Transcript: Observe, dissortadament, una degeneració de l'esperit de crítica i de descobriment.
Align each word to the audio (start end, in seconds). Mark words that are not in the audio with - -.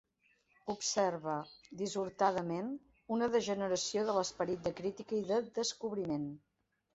Observe, 0.73 1.35
dissortadament, 1.81 2.71
una 3.17 3.27
degeneració 3.35 4.07
de 4.09 4.17
l'esperit 4.17 4.65
de 4.69 4.73
crítica 4.81 5.17
i 5.21 5.23
de 5.35 5.39
descobriment. 5.61 6.27